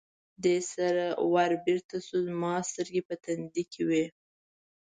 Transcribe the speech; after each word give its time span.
دې 0.43 0.57
سره 0.73 1.05
ور 1.33 1.51
بېرته 1.65 1.95
شو، 2.05 2.17
زما 2.27 2.53
سترګې 2.69 3.01
په 3.09 3.15
تندي 3.23 3.63
کې 3.71 3.81
وې. 3.89 4.05